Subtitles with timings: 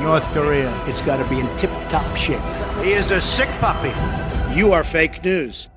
[0.00, 0.72] North Korea.
[0.86, 2.40] It's got to be in tip top shape.
[2.82, 3.92] He is a sick puppy.
[4.54, 5.68] You are fake news.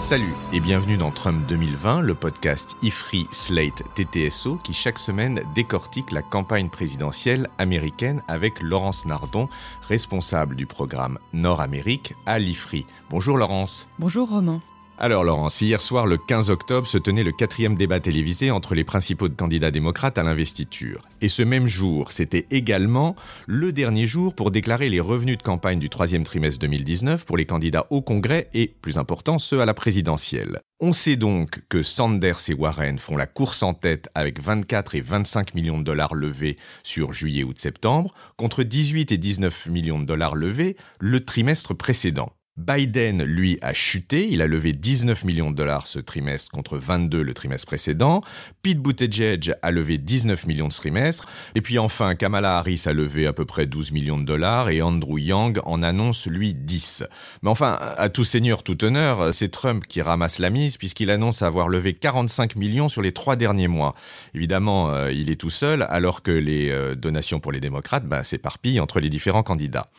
[0.00, 6.12] Salut et bienvenue dans Trump 2020, le podcast IFRI Slate TTSO qui chaque semaine décortique
[6.12, 9.48] la campagne présidentielle américaine avec Laurence Nardon,
[9.82, 12.86] responsable du programme Nord-Amérique à l'IFRI.
[13.10, 13.88] Bonjour Laurence.
[13.98, 14.60] Bonjour Romain.
[14.98, 18.82] Alors Laurence, hier soir le 15 octobre se tenait le quatrième débat télévisé entre les
[18.82, 21.02] principaux candidats démocrates à l'investiture.
[21.20, 23.14] Et ce même jour, c'était également
[23.46, 27.44] le dernier jour pour déclarer les revenus de campagne du troisième trimestre 2019 pour les
[27.44, 30.60] candidats au Congrès et, plus important, ceux à la présidentielle.
[30.80, 35.02] On sait donc que Sanders et Warren font la course en tête avec 24 et
[35.02, 40.06] 25 millions de dollars levés sur juillet, août, septembre, contre 18 et 19 millions de
[40.06, 42.32] dollars levés le trimestre précédent.
[42.56, 44.28] Biden, lui, a chuté.
[44.30, 48.22] Il a levé 19 millions de dollars ce trimestre contre 22 le trimestre précédent.
[48.62, 51.26] Pete Buttigieg a levé 19 millions ce trimestre.
[51.54, 54.80] Et puis enfin, Kamala Harris a levé à peu près 12 millions de dollars et
[54.80, 57.04] Andrew Yang en annonce, lui, 10.
[57.42, 61.42] Mais enfin, à tout seigneur, tout honneur, c'est Trump qui ramasse la mise puisqu'il annonce
[61.42, 63.94] avoir levé 45 millions sur les trois derniers mois.
[64.34, 68.24] Évidemment, euh, il est tout seul alors que les euh, donations pour les démocrates bah,
[68.24, 69.90] s'éparpillent entre les différents candidats.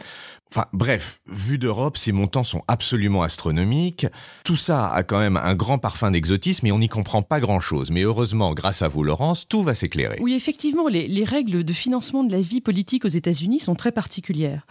[0.52, 4.08] Enfin bref, vu d'Europe, ces montants sont absolument astronomiques.
[4.44, 7.92] Tout ça a quand même un grand parfum d'exotisme et on n'y comprend pas grand-chose.
[7.92, 10.18] Mais heureusement, grâce à vous, Laurence, tout va s'éclairer.
[10.22, 13.92] Oui, effectivement, les, les règles de financement de la vie politique aux États-Unis sont très
[13.92, 14.66] particulières.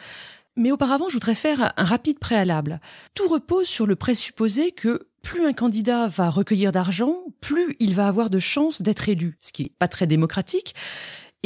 [0.56, 2.80] Mais auparavant, je voudrais faire un rapide préalable.
[3.14, 8.08] Tout repose sur le présupposé que plus un candidat va recueillir d'argent, plus il va
[8.08, 10.74] avoir de chances d'être élu, ce qui n'est pas très démocratique.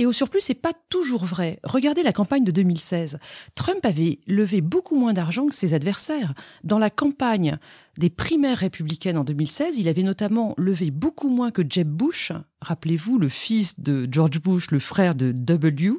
[0.00, 1.60] Et au surplus, c'est pas toujours vrai.
[1.62, 3.18] Regardez la campagne de 2016.
[3.54, 6.32] Trump avait levé beaucoup moins d'argent que ses adversaires.
[6.64, 7.58] Dans la campagne
[7.98, 13.18] des primaires républicaines en 2016, il avait notamment levé beaucoup moins que Jeb Bush, rappelez-vous,
[13.18, 15.90] le fils de George Bush, le frère de W,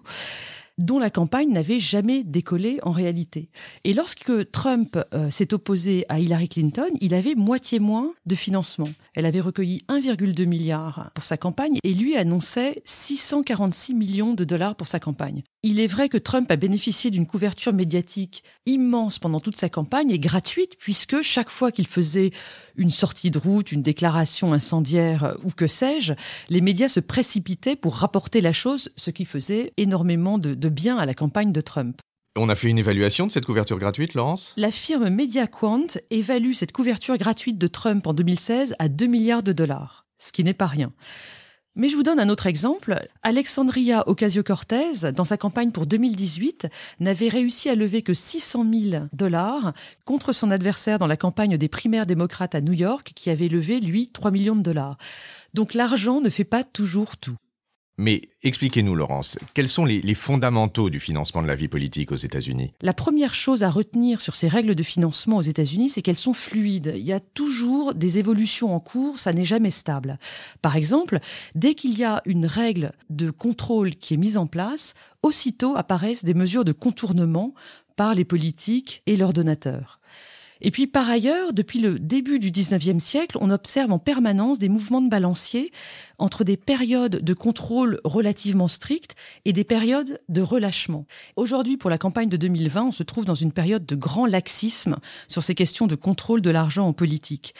[0.79, 3.49] dont la campagne n'avait jamais décollé en réalité.
[3.83, 8.89] Et lorsque Trump euh, s'est opposé à Hillary Clinton, il avait moitié moins de financement.
[9.13, 14.75] Elle avait recueilli 1,2 milliard pour sa campagne et lui annonçait 646 millions de dollars
[14.75, 15.43] pour sa campagne.
[15.63, 20.11] Il est vrai que Trump a bénéficié d'une couverture médiatique immense pendant toute sa campagne
[20.11, 22.31] et gratuite puisque chaque fois qu'il faisait
[22.77, 26.13] une sortie de route, une déclaration incendiaire ou que sais-je,
[26.49, 30.97] les médias se précipitaient pour rapporter la chose, ce qui faisait énormément de, de bien
[30.97, 31.97] à la campagne de Trump.
[32.37, 34.53] On a fait une évaluation de cette couverture gratuite, Laurence?
[34.55, 39.51] La firme MediaQuant évalue cette couverture gratuite de Trump en 2016 à 2 milliards de
[39.51, 40.93] dollars, ce qui n'est pas rien.
[41.75, 43.05] Mais je vous donne un autre exemple.
[43.21, 46.67] Alexandria Ocasio-Cortez, dans sa campagne pour 2018,
[47.01, 49.73] n'avait réussi à lever que 600 000 dollars
[50.05, 53.81] contre son adversaire dans la campagne des primaires démocrates à New York, qui avait levé,
[53.81, 54.97] lui, 3 millions de dollars.
[55.53, 57.35] Donc l'argent ne fait pas toujours tout.
[57.97, 62.73] Mais expliquez-nous, Laurence, quels sont les, fondamentaux du financement de la vie politique aux États-Unis?
[62.81, 66.33] La première chose à retenir sur ces règles de financement aux États-Unis, c'est qu'elles sont
[66.33, 66.93] fluides.
[66.95, 70.17] Il y a toujours des évolutions en cours, ça n'est jamais stable.
[70.61, 71.19] Par exemple,
[71.53, 76.25] dès qu'il y a une règle de contrôle qui est mise en place, aussitôt apparaissent
[76.25, 77.53] des mesures de contournement
[77.95, 80.00] par les politiques et leurs donateurs.
[80.61, 84.69] Et puis par ailleurs, depuis le début du 19e siècle, on observe en permanence des
[84.69, 85.71] mouvements de balancier
[86.17, 91.05] entre des périodes de contrôle relativement strictes et des périodes de relâchement.
[91.35, 94.97] Aujourd'hui, pour la campagne de 2020, on se trouve dans une période de grand laxisme
[95.27, 97.55] sur ces questions de contrôle de l'argent en politique.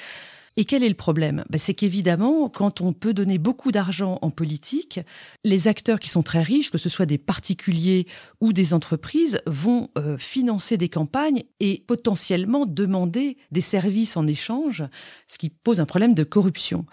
[0.58, 1.46] Et quel est le problème?
[1.50, 5.00] Ben, C'est qu'évidemment, quand on peut donner beaucoup d'argent en politique,
[5.46, 8.06] les acteurs qui sont très riches, que ce soit des particuliers
[8.42, 14.84] ou des entreprises, vont euh, financer des campagnes et potentiellement demander des services en échange,
[15.28, 16.86] ce qui pose un problème de corruption.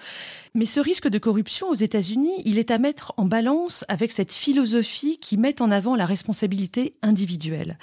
[0.55, 4.32] Mais ce risque de corruption aux États-Unis, il est à mettre en balance avec cette
[4.32, 7.78] philosophie qui met en avant la responsabilité individuelle.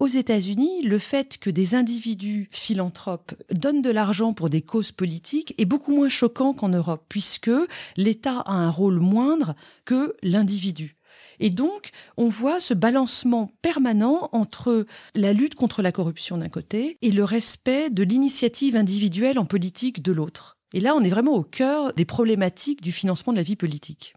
[0.00, 5.54] Aux États-Unis, le fait que des individus philanthropes donnent de l'argent pour des causes politiques
[5.56, 7.50] est beaucoup moins choquant qu'en Europe, puisque
[7.96, 9.54] l'État a un rôle moindre
[9.84, 10.96] que l'individu.
[11.38, 16.98] Et donc, on voit ce balancement permanent entre la lutte contre la corruption d'un côté
[17.00, 20.58] et le respect de l'initiative individuelle en politique de l'autre.
[20.72, 24.14] Et là, on est vraiment au cœur des problématiques du financement de la vie politique.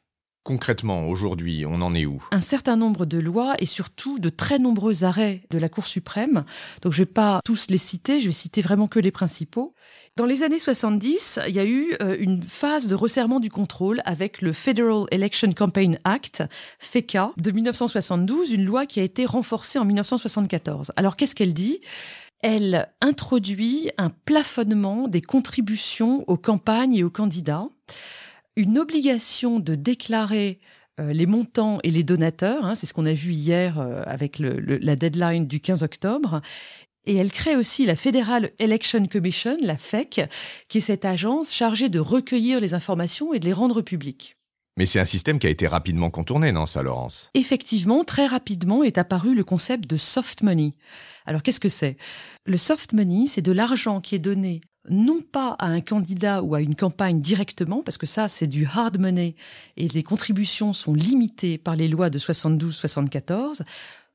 [0.47, 2.23] Concrètement, aujourd'hui, on en est où?
[2.31, 6.45] Un certain nombre de lois et surtout de très nombreux arrêts de la Cour suprême.
[6.81, 9.73] Donc je vais pas tous les citer, je vais citer vraiment que les principaux.
[10.15, 14.01] Dans les années 70, il y a eu euh, une phase de resserrement du contrôle
[14.05, 16.45] avec le Federal Election Campaign Act,
[16.79, 20.93] FECA, de 1972, une loi qui a été renforcée en 1974.
[20.95, 21.81] Alors qu'est-ce qu'elle dit?
[22.41, 27.67] Elle introduit un plafonnement des contributions aux campagnes et aux candidats
[28.57, 30.59] une obligation de déclarer
[30.99, 34.39] euh, les montants et les donateurs, hein, c'est ce qu'on a vu hier euh, avec
[34.39, 36.41] le, la deadline du 15 octobre,
[37.05, 40.23] et elle crée aussi la Federal Election Commission, la FEC,
[40.67, 44.35] qui est cette agence chargée de recueillir les informations et de les rendre publiques.
[44.75, 47.29] Mais c'est un système qui a été rapidement contourné, non, ça, Laurence?
[47.33, 50.75] Effectivement, très rapidement est apparu le concept de soft money.
[51.25, 51.97] Alors, qu'est-ce que c'est?
[52.45, 56.55] Le soft money, c'est de l'argent qui est donné non pas à un candidat ou
[56.55, 59.35] à une campagne directement, parce que ça, c'est du hard money
[59.75, 63.61] et les contributions sont limitées par les lois de 72-74.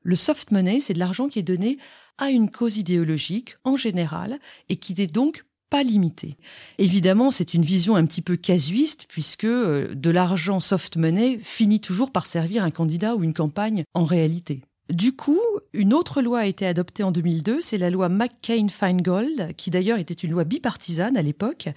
[0.03, 1.77] Le soft money, c'est de l'argent qui est donné
[2.17, 4.39] à une cause idéologique en général
[4.69, 6.37] et qui n'est donc pas limité.
[6.77, 11.81] Évidemment, c'est une vision un petit peu casuiste puisque euh, de l'argent soft money finit
[11.81, 14.61] toujours par servir un candidat ou une campagne en réalité.
[14.89, 15.39] Du coup,
[15.71, 20.13] une autre loi a été adoptée en 2002, c'est la loi McCain-Feingold, qui d'ailleurs était
[20.13, 21.69] une loi bipartisane à l'époque,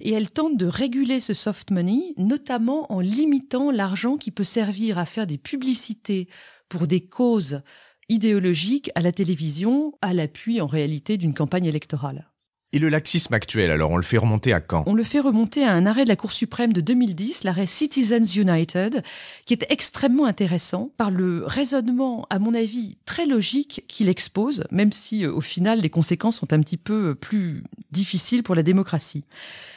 [0.00, 4.98] et elle tente de réguler ce soft money, notamment en limitant l'argent qui peut servir
[4.98, 6.28] à faire des publicités
[6.68, 7.62] pour des causes
[8.08, 12.29] idéologiques à la télévision, à l'appui en réalité d'une campagne électorale.
[12.72, 14.84] Et le laxisme actuel, alors on le fait remonter à quand?
[14.86, 18.36] On le fait remonter à un arrêt de la Cour suprême de 2010, l'arrêt Citizens
[18.36, 19.02] United,
[19.44, 24.92] qui est extrêmement intéressant par le raisonnement, à mon avis, très logique qu'il expose, même
[24.92, 28.62] si euh, au final les conséquences sont un petit peu euh, plus difficiles pour la
[28.62, 29.24] démocratie.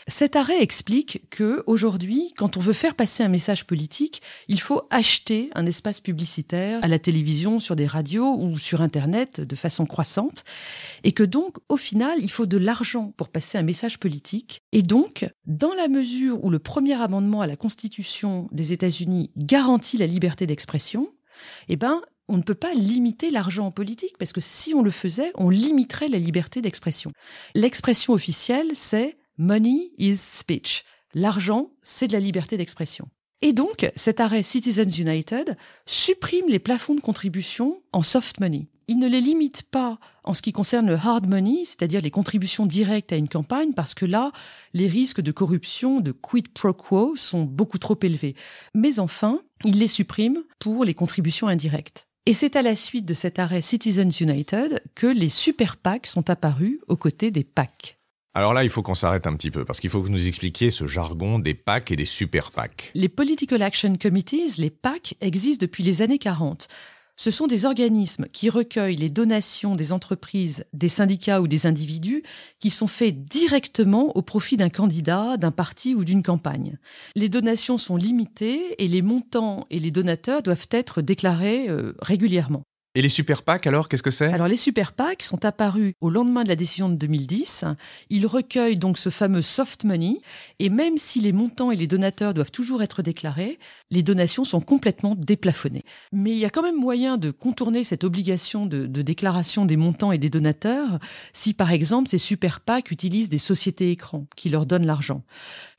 [0.08, 4.84] Cet arrêt explique que aujourd'hui, quand on veut faire passer un message politique, il faut
[4.90, 9.86] acheter un espace publicitaire à la télévision, sur des radios ou sur Internet de façon
[9.86, 10.44] croissante,
[11.04, 14.62] et que donc, au final, il faut de l'argent pour passer un message politique.
[14.72, 19.98] Et donc, dans la mesure où le premier amendement à la Constitution des États-Unis garantit
[19.98, 21.14] la liberté d'expression,
[21.70, 24.92] eh ben, on ne peut pas limiter l'argent en politique, parce que si on le
[24.92, 27.12] faisait, on limiterait la liberté d'expression.
[27.54, 30.84] L'expression officielle, c'est Money is speech.
[31.16, 33.10] L'argent, c'est de la liberté d'expression.
[33.42, 35.58] Et donc, cet arrêt Citizens United
[35.88, 38.68] supprime les plafonds de contribution en soft money.
[38.88, 42.68] Il ne les limite pas en ce qui concerne le hard money, c'est-à-dire les contributions
[42.68, 44.32] directes à une campagne, parce que là,
[44.74, 48.36] les risques de corruption, de quid pro quo sont beaucoup trop élevés.
[48.76, 52.08] Mais enfin, il les supprime pour les contributions indirectes.
[52.28, 56.30] Et c'est à la suite de cet arrêt Citizens United que les super PAC sont
[56.30, 58.00] apparus aux côtés des PAC.
[58.36, 60.28] Alors là, il faut qu'on s'arrête un petit peu, parce qu'il faut que vous nous
[60.28, 62.92] expliquiez ce jargon des PAC et des super PAC.
[62.96, 66.68] Les Political Action Committees, les PAC, existent depuis les années 40.
[67.16, 72.24] Ce sont des organismes qui recueillent les donations des entreprises, des syndicats ou des individus
[72.60, 76.80] qui sont faits directement au profit d'un candidat, d'un parti ou d'une campagne.
[77.16, 82.64] Les donations sont limitées et les montants et les donateurs doivent être déclarés euh, régulièrement.
[82.96, 84.32] Et les super PAC alors, qu'est-ce que c'est?
[84.32, 87.66] Alors les super PAC sont apparus au lendemain de la décision de 2010.
[88.12, 90.22] Ils recueillent donc ce fameux soft money
[90.60, 93.58] et même si les montants et les donateurs doivent toujours être déclarés,
[93.90, 95.86] les donations sont complètement déplafonnées.
[96.12, 100.12] Mais il y a quand même moyen de contourner cette obligation de, déclaration des montants
[100.12, 101.00] et des donateurs
[101.34, 105.24] si par exemple ces super PAC utilisent des sociétés écrans qui leur donnent l'argent.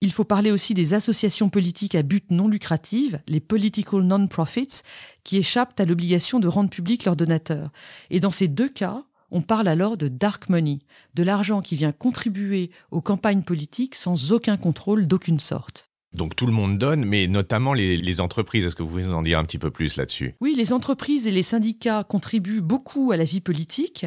[0.00, 4.82] Il faut parler aussi des associations politiques à but non lucratif, les political non-profits,
[5.22, 7.70] qui échappent à l'obligation de rendre public leurs donateurs.
[8.10, 10.78] Et dans ces deux cas, on parle alors de dark money,
[11.14, 15.90] de l'argent qui vient contribuer aux campagnes politiques sans aucun contrôle d'aucune sorte.
[16.12, 18.64] Donc tout le monde donne, mais notamment les, les entreprises.
[18.64, 20.36] Est-ce que vous pouvez nous en dire un petit peu plus là-dessus?
[20.40, 24.06] Oui, les entreprises et les syndicats contribuent beaucoup à la vie politique.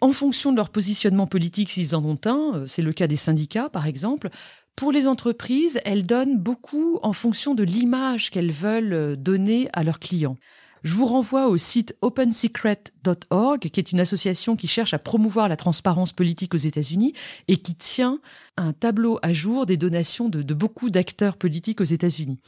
[0.00, 3.16] En fonction de leur positionnement politique, s'ils en ont un, euh, c'est le cas des
[3.16, 4.28] syndicats par exemple,
[4.76, 9.82] pour les entreprises, elles donnent beaucoup en fonction de l'image qu'elles veulent euh, donner à
[9.82, 10.36] leurs clients.
[10.84, 15.56] Je vous renvoie au site opensecret.org, qui est une association qui cherche à promouvoir la
[15.56, 17.14] transparence politique aux États-Unis
[17.48, 18.20] et qui tient
[18.58, 22.38] un tableau à jour des donations de, de beaucoup d'acteurs politiques aux États-Unis.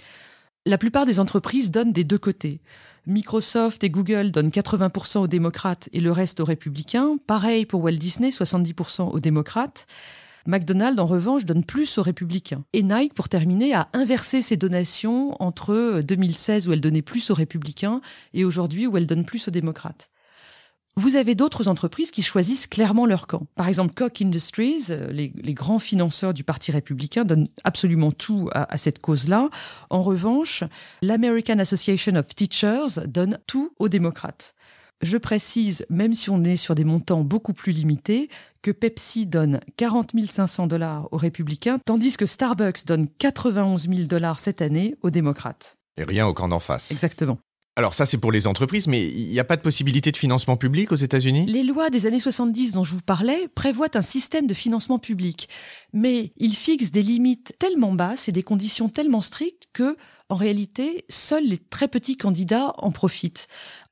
[0.66, 2.60] La plupart des entreprises donnent des deux côtés.
[3.06, 7.16] Microsoft et Google donnent 80% aux démocrates et le reste aux républicains.
[7.26, 9.86] Pareil pour Walt Disney, 70% aux démocrates.
[10.46, 12.64] McDonald's, en revanche, donne plus aux républicains.
[12.72, 17.34] Et Nike, pour terminer, a inversé ses donations entre 2016 où elle donnait plus aux
[17.34, 18.00] républicains
[18.34, 20.10] et aujourd'hui où elle donne plus aux démocrates.
[20.98, 23.46] vous avez d'autres entreprises qui choisissent clairement leur camp.
[23.54, 28.78] Par exemple, Koch Industries, euh, les, grands financeurs du Parti républicain donnent absolument tout à
[28.78, 29.50] cette cause-là.
[29.90, 30.64] En revanche,
[31.02, 34.54] l'American Association of Teachers donne tout aux démocrates.
[35.02, 38.30] Je précise, même si on est sur des montants beaucoup plus limités,
[38.62, 44.38] que Pepsi donne 40 500 dollars aux républicains, tandis que Starbucks donne 91 000 dollars
[44.38, 45.76] cette année aux démocrates.
[45.98, 46.90] Et rien au camp d'en face.
[46.90, 47.38] Exactement.
[47.78, 50.56] Alors ça, c'est pour les entreprises, mais il n'y a pas de possibilité de financement
[50.56, 51.44] public aux États-Unis?
[51.44, 55.50] Les lois des années 70 dont je vous parlais prévoient un système de financement public,
[55.92, 59.98] mais ils fixent des limites tellement basses et des conditions tellement strictes que,
[60.30, 63.46] en réalité, seuls les très petits candidats en profitent.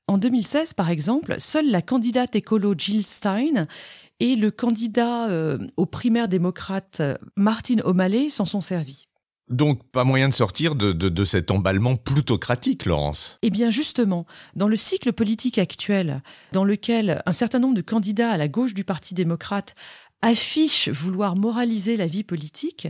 [0.06, 3.66] En 2016, par exemple, seule la candidate écolo Jill Stein
[4.20, 7.02] et le candidat euh, aux primaires démocrates
[7.37, 9.08] Martin O'Malley s'en sont servis.
[9.50, 14.25] Donc pas moyen de sortir de, de, cet emballement plutocratique, Laurence Eh bien justement,
[14.56, 18.73] dans le cycle politique actuel, dans lequel un certain nombre de candidats à la gauche
[18.73, 19.75] du Parti démocrate
[20.23, 22.88] affichent vouloir moraliser la vie politique,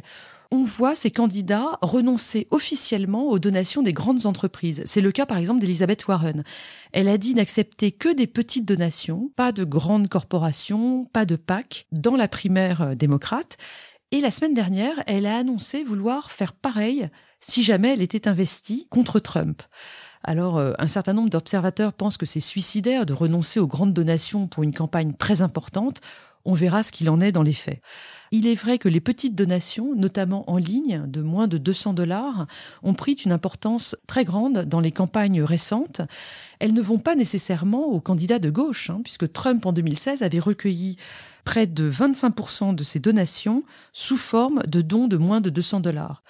[0.54, 4.82] on voit ces candidats renoncer officiellement aux donations des grandes entreprises.
[4.86, 6.44] C'est le cas par exemple d'Elizabeth Warren.
[6.92, 11.86] Elle a dit n'accepter que des petites donations, pas de grandes corporations, pas de PAC,
[11.90, 13.56] dans la primaire euh, démocrate.
[14.12, 17.08] Et la semaine dernière, elle a annoncé vouloir faire pareil
[17.40, 19.60] si jamais elle était investie contre Trump.
[20.22, 24.46] Alors, euh, un certain nombre d'observateurs pensent que c'est suicidaire de renoncer aux grandes donations
[24.46, 26.00] pour une campagne très importante.
[26.44, 27.80] On verra ce qu'il en est dans les faits.
[28.30, 32.46] Il est vrai que les petites donations, notamment en ligne, de moins de 200 dollars,
[32.82, 36.00] ont pris une importance très grande dans les campagnes récentes.
[36.58, 40.40] Elles ne vont pas nécessairement aux candidats de gauche, hein, puisque Trump en 2016 avait
[40.40, 40.96] recueilli
[41.44, 46.24] près de 25% de ses donations sous forme de dons de moins de 200 dollars.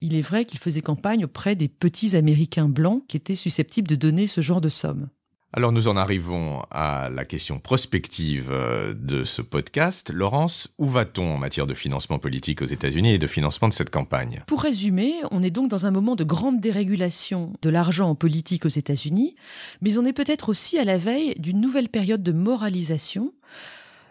[0.00, 3.96] Il est vrai qu'il faisait campagne auprès des petits Américains blancs qui étaient susceptibles de
[3.96, 5.10] donner ce genre de somme.
[5.52, 10.12] Alors nous en arrivons à la question prospective euh, de ce podcast.
[10.12, 13.90] Laurence, où va-t-on en matière de financement politique aux États-Unis et de financement de cette
[13.90, 14.44] campagne?
[14.46, 18.64] Pour résumer, on est donc dans un moment de grande dérégulation de l'argent en politique
[18.64, 19.34] aux États-Unis,
[19.80, 23.32] mais on est peut-être aussi à la veille d'une nouvelle période de moralisation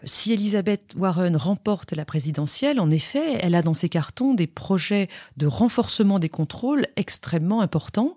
[0.04, 5.08] si Elisabeth Warren remporte la présidentielle, en effet, elle a dans ses cartons des projets
[5.36, 8.16] de renforcement des contrôles extrêmement importants.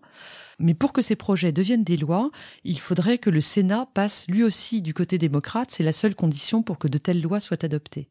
[0.59, 2.31] Mais pour que ces projets deviennent des lois,
[2.63, 5.71] il faudrait que le Sénat passe lui aussi du côté démocrate.
[5.71, 8.09] C'est la seule condition pour que de telles lois soient adoptées.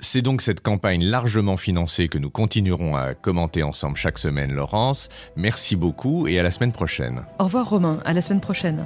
[0.00, 5.10] C'est donc cette campagne largement financée que nous continuerons à commenter ensemble chaque semaine, Laurence.
[5.36, 7.24] Merci beaucoup et à la semaine prochaine.
[7.38, 8.84] Au revoir Romain, à la semaine prochaine.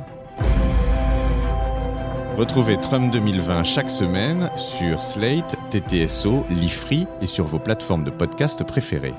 [2.36, 8.62] Retrouvez Trump 2020 chaque semaine sur Slate, TTSO, Lifree et sur vos plateformes de podcast
[8.62, 9.14] préférées.